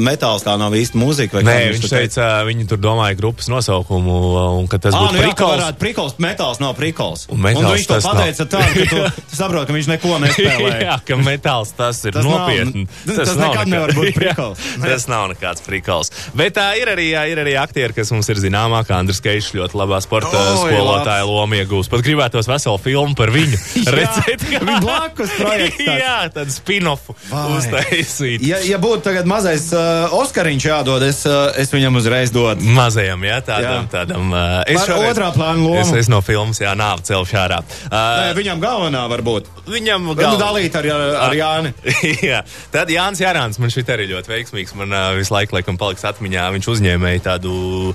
[0.00, 1.42] metāls tā nav īsti mūzika.
[1.44, 4.14] Nē, viņš tur teica, viņi tur domāja grupas nosaukumu,
[4.60, 5.52] un ka tas Ah, būtu nu jā, ka prikols.
[5.60, 7.26] varētu prikols, metāls nav prikols.
[7.30, 10.18] Un metāls un viņš to tas pateica tā, ka tu, tu saproti, ka viņš neko
[10.24, 10.72] nespēlē.
[10.90, 12.86] Jā, ka metāls tas ir Tas nav- nopietni.
[13.06, 14.58] tas nekad nevar būt prikols.
[14.80, 16.10] Jā, tas nav nekāds prikols.
[16.34, 18.96] Bet tā ir arī, jā, ir arī aktieri, kas mums ir zināmākā.
[19.00, 21.90] Andris Keišs ļoti labā sporta Oi, skolotāja loma iegūst.
[21.92, 24.44] Pat gribētos veselu filmu par viņu Jā, redzēt.
[24.48, 27.14] kā- viņa blakus projekts jā, tādu spin-offu
[27.56, 28.42] uztaisīt.
[28.46, 32.62] Ja, ja būtu tagad mazais uh, Oskariņš jādod, es, uh, es viņam uzreiz dodu.
[32.76, 33.84] Mazajam, jā, tādam.
[33.84, 33.90] Jā.
[33.90, 35.80] tādam uh, Par otrā plāna lomu.
[35.82, 37.58] Es, es no filmas, jā, nāvu celšu ārā.
[37.90, 39.48] Nē, Uh, viņam galvenā var būt.
[39.70, 40.86] viņam Nu, gal- dalīt ar,
[41.26, 41.72] ar Jāni.
[42.30, 42.42] Jā,
[42.72, 44.74] tad Jānis Jārāns man šeit arī ļoti veiksmīgs.
[44.78, 46.46] Man uh, visu laiku, laikam, paliks atmiņā.
[46.56, 47.52] Viņš uzņēmēja tādu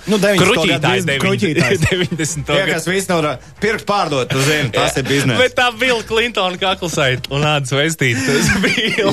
[0.10, 0.42] Nu, 90.
[0.44, 1.84] kruķītājs, kruķītājs.
[1.92, 2.46] 90.
[2.50, 3.28] Tie, kas visu nav
[3.64, 5.40] pirkt pārdot, tu zini, tas ir biznesa.
[5.40, 8.24] Bet tā bija Klintona kaklasait un ādas vestīte.
[8.26, 9.12] Tas bija.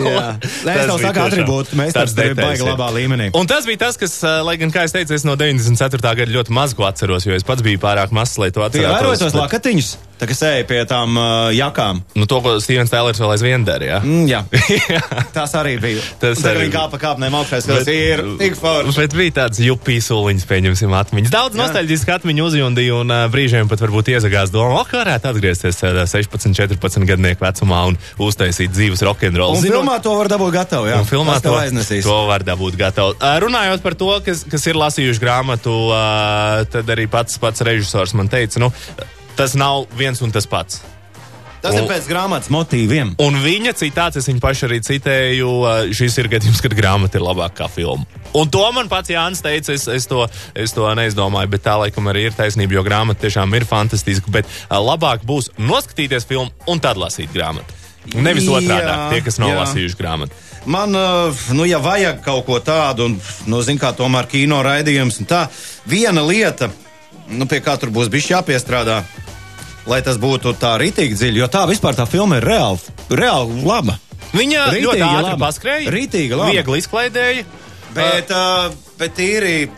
[0.67, 1.47] Nē, es tev saku, tiešām
[1.97, 3.31] tāds tur details baigi labā līmenī.
[3.39, 6.15] Un tas bija tas, kas, lai gan, kā es teicu, es no 94.
[6.23, 9.27] gada ļoti maz ko atceros, jo es pats biju pārāk mazs, lai to atcerētos.
[9.27, 12.03] tos lakatiņus, tā kā sēja pie tām uh, jakām.
[12.15, 13.99] Nu, to, ko Stevens Tēlers vēl aizvien dara, jā.
[14.07, 14.43] Mm, jā.
[15.37, 16.03] Tas arī bija.
[16.23, 16.75] Tas arī bija.
[16.77, 18.95] Kā pa kāpnēm augšā, tas ir tik forši.
[19.01, 21.33] Bet bija tāds jupijas soliņš, pieņemsim, atmiņas.
[21.35, 25.83] Daudz nostalģisku atmiņu uzjundīja un uh, brīžiem pat varbūt iezagās doma, o, kā varētu atgriezties
[25.89, 29.59] uh, 16, 14 gadnieku vecumā un uztaisīt dzīves rokenrolu.
[29.59, 31.01] Un filmā to var dabūt gatavu, jā.
[31.03, 32.07] Un filmā to, aiznesīs.
[32.07, 33.17] to var dabūt gatavu.
[33.19, 38.15] Uh, runājot par to, kas, kas ir lasījuši grāmatu, uh, tad arī pats, pats režisors
[38.19, 38.71] man teica, nu,
[39.43, 40.83] tas nav viens un tas pats.
[41.63, 43.15] Tas ir Un- pēc grāmatas motīviem.
[43.23, 45.51] Un viņa citāts, es viņu pašu arī citēju,
[45.95, 48.07] šis ir gadījums, kad grāmata ir labākā kā filma.
[48.35, 50.27] Un to man pats Jānis teica, es, es, to,
[50.59, 54.31] es to neizdomāju, bet tā laikam arī ir taisnība, jo grāmata tiešām ir fantastiska.
[54.35, 57.79] Bet labāk būs noskatīties filmu un tad lasīt grāmatu.
[58.19, 59.59] Nevis otrādi, tie, kas nav jā.
[59.63, 60.39] lasījuši grāmatu.
[60.67, 60.95] Man,
[61.55, 63.19] nu, ja vajag kaut ko tādu, un,
[63.51, 65.45] nu, zin kā, tomēr kino raidījums, tā,
[65.87, 66.73] viena lieta,
[67.31, 69.03] nu, pie kā tur būs bijis jāpiestrādā,
[69.91, 73.99] lai tas būtu tā ritīgi dziļi, jo tā vispār tā filma ir reāli, reāli laba.
[74.33, 75.39] Viņa Rītīgi ļoti ātri laba.
[75.47, 76.51] paskrēja, Rītīgi laba.
[76.55, 77.45] viegli izklaidēja.
[77.93, 79.69] Bet, uh, bet tīri,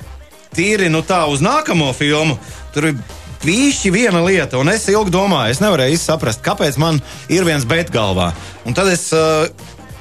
[0.54, 2.38] tīri nu, tā uz nākamo filmu,
[2.74, 2.98] tur ir
[3.44, 7.90] Vīši viena lieta, un es ilgi domāju, es nevarēju saprast, kāpēc man ir viens bet
[7.92, 8.30] galvā.
[8.64, 9.44] Un tad es uh,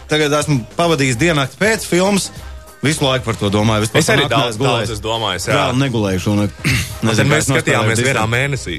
[0.07, 2.29] tagad esmu pavadījis diennakti pēc filmas,
[2.83, 3.85] visu laiku par to domāju.
[3.87, 4.89] Vispār Es arī daudz, gulējis.
[4.89, 5.45] daudz es domāju.
[5.49, 6.29] Jā, negulējuši.
[6.33, 6.49] Un,
[7.03, 8.77] Un tad mēs skatījāmies vienā mēnesī.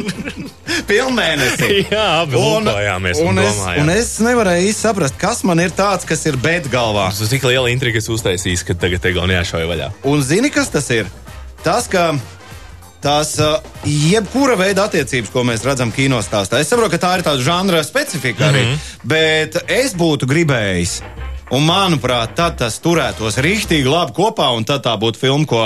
[0.90, 1.70] Pilnmēnesī.
[1.88, 6.36] Jā, abi un un, es, un es nevarēju saprast, kas man ir tāds, kas ir
[6.40, 7.08] bet galvā.
[7.12, 9.88] Tas ir tik liela intriga, kas uztaisīs, ka tagad te gan jāšauj vaļā.
[10.10, 11.08] Un zini, kas tas ir?
[11.64, 12.12] Tas, ka
[13.00, 13.56] tās uh,
[13.88, 17.82] jebkura veida attiecības, ko mēs redzam kino stāstā, es saprotu, ka tā ir tāda žanra
[17.86, 19.08] specifika arī, mm -hmm.
[19.08, 21.00] bet es būtu gribējis.
[21.50, 25.62] Un, manuprāt, tad tas turētos rīktīgi labi kopā, un tad tā būtu filma, ko,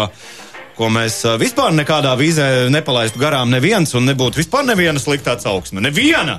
[0.79, 5.85] ko mēs uh, vispār nekādā vīzē nepalaistu garām neviens, un nebūtu vispār neviena slikta atsauksme.
[5.85, 6.38] Neviena!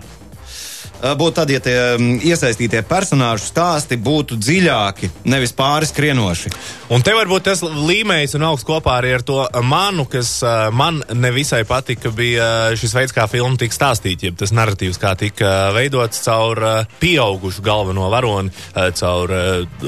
[1.03, 6.51] Uh, Būtu tad, ja tie mm, iesaistītie personāžu stāsti būtu dziļāki, nevis pāris skrienoši.
[6.95, 11.01] Un te varbūt tas līmenis un augsts kopā arī ar to manu, kas uh, man
[11.11, 15.51] nevisai patika, bija uh, šis veids, kā filma tika stāstīta, jeb tas narratīvs, kā tika
[15.75, 16.61] veidots caur
[17.01, 18.53] pieaugušu galveno varoni,
[18.97, 19.31] caur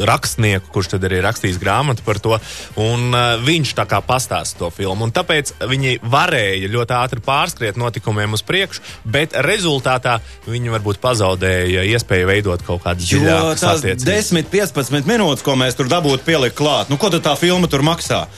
[0.08, 2.38] rakstnieku, kurš tad arī rakstījis grāmatu par to,
[2.82, 3.16] un
[3.46, 5.08] viņš tā kā pastāsta to filmu.
[5.08, 10.18] Un tāpēc viņi varēja ļoti ātri pārskriet notikumiem uz priekšu, bet rezultātā
[10.48, 14.08] viņi varbūt pazaudēja iespēju veidot kaut kādas dziļākas attiecības.
[14.08, 17.86] 10, 15 minūtes, ko mēs tur dabūtu pielikt klāt, nu ko tad tā filma tur
[17.88, 18.26] maksā?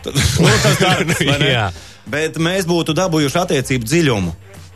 [0.00, 1.18] Nu, tas darbs.
[2.10, 4.30] Bet mēs būtu dabūjuši attiecību dziļumu.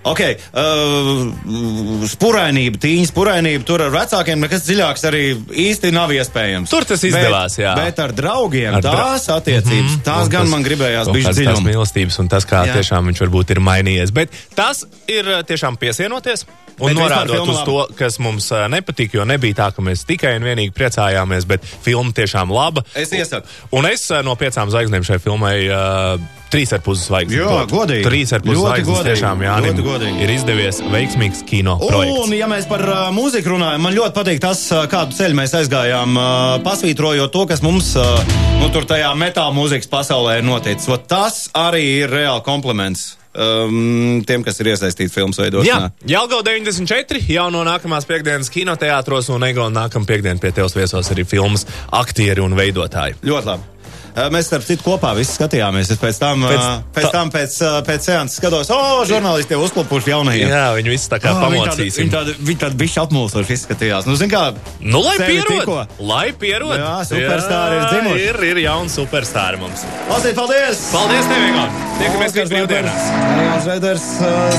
[0.05, 0.21] Ok,
[0.53, 5.23] uh, spurainība, tīņa spurainība, tur ar vecākiem nekas dziļāks arī
[5.65, 6.73] īsti nav iespējams.
[6.73, 7.75] Tur tas izdevās, bet, jā.
[7.79, 10.05] Bet ar draugiem Ar dra- tās attiecības, mm -hmm.
[10.05, 12.75] tās Un gan tas- man gribējās bišķi kāds tās mīlestības un tas, kā Jā.
[12.75, 14.13] Tiešām viņš varbūt ir mainījies.
[14.13, 16.45] Bet tas ir uh, tiešām piesienoties.
[16.81, 17.65] Un Bet norādot uz laba.
[17.65, 21.63] to, kas mums uh, nepatika, jo nebija tā, ka mēs tikai un vienīgi priecājāmies, bet
[21.83, 22.83] filma tiešām laba.
[22.95, 23.47] Es iesaku.
[23.71, 26.19] Un es uh, no piecām zvaigznēm šai filmai uh,
[26.55, 27.41] trīs ar pusi zvaigznes.
[27.41, 28.05] Jā, godīgi.
[28.07, 29.43] Trīs ar pusi zvaigznes tiešām
[29.85, 30.23] godīgi.
[30.25, 32.21] ir izdevies veiksmīgs kino projekts.
[32.25, 35.57] Un, ja mēs par uh, mūziku runājam, man ļoti patīk tas, uh, kādu ceļu mēs
[35.61, 36.29] aizgājām, uh,
[36.67, 38.15] pasvītrojot to, kas mums uh,
[38.61, 40.89] nu, tur tajā metāla mūzikas pasaulē ir noticis.
[40.95, 45.93] Ot, tas arī ir reāli kompliments um, tiem, kas ir iesaistīti filmas Jā, veidošanā.
[46.11, 51.27] Jālgau 94, jau no nākamās piekdienas kinoteātros, un Ego nākamā piekdiena pie tevis viesos arī
[51.29, 53.19] filmas aktieri un veidotāji.
[53.27, 53.74] Ļoti labi.
[54.15, 55.89] Mēs starp citu kopā visi skatījāmies.
[55.91, 57.57] Es pēc tam, pēc, Pēc tam pēc,
[57.89, 58.79] pēc seanses skatos, o,
[59.11, 60.53] žurnālisti jau uzklupuši jaunajiem.
[60.55, 62.05] Jā, viņi visi tā kā tādi- pamocīsim.
[62.05, 64.07] Viņi tādi, viņi tādi bišķi apmulsoši izskatījās.
[64.07, 64.45] Nu, zin kā,
[64.79, 65.51] Nu, lai pierod!
[65.51, 65.79] tikko.
[66.07, 66.77] Lai pierod!
[66.79, 68.23] Jā, superstāri ir dzimuši.
[68.29, 69.83] Ir, ir jauni superstāri mums.
[70.13, 70.85] Lasīt, paldies!
[70.95, 71.75] Paldies, Egon!
[71.99, 73.11] Tiekamies pēc brīvdienās!
[73.43, 74.07] Jānis Veiders,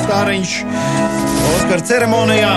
[0.04, 0.58] Stāriņš,
[1.56, 2.52] Oskar ceremonijā.